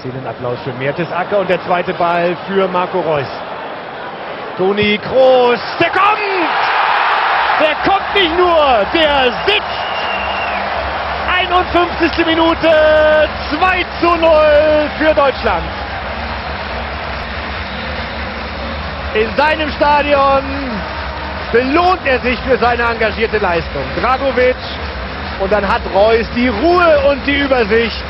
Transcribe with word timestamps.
Szenenapplaus 0.00 0.58
für 0.62 0.72
Mertesacker 0.74 1.38
und 1.38 1.50
der 1.50 1.62
zweite 1.64 1.92
Ball 1.94 2.36
für 2.46 2.68
Marco 2.68 3.00
Reus. 3.00 3.26
Toni 4.56 4.98
Kroos, 4.98 5.60
der 5.80 5.90
kommt! 5.90 6.18
Der 7.60 7.74
kommt 7.84 8.14
nicht 8.14 8.36
nur, 8.36 8.86
der 8.94 9.32
sitzt! 9.46 9.88
51. 11.28 12.26
Minute, 12.26 13.28
2 13.50 13.86
zu 14.00 14.16
0 14.16 14.90
für 14.98 15.14
Deutschland. 15.14 15.64
In 19.14 19.34
seinem 19.36 19.70
Stadion 19.72 20.42
belohnt 21.50 22.00
er 22.04 22.20
sich 22.20 22.38
für 22.40 22.58
seine 22.58 22.82
engagierte 22.84 23.38
Leistung. 23.38 23.82
Dragovic 24.00 24.56
und 25.40 25.52
dann 25.52 25.66
hat 25.66 25.82
Reus 25.94 26.26
die 26.36 26.48
Ruhe 26.48 27.00
und 27.10 27.26
die 27.26 27.38
Übersicht 27.38 28.04